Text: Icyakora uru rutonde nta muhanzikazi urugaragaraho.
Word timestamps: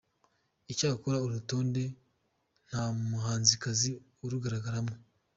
Icyakora 0.71 1.17
uru 1.19 1.33
rutonde 1.37 1.83
nta 2.67 2.83
muhanzikazi 3.09 3.89
urugaragaraho. 4.25 4.91